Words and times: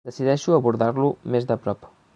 Decideixo 0.09 0.55
abordar-lo 0.57 1.11
més 1.35 1.51
de 1.53 1.59
prop. 1.67 1.91